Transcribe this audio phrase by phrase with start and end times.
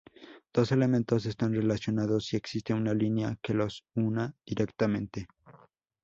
[0.51, 5.27] Dos elementos están relacionados si existe una línea que los una directamente.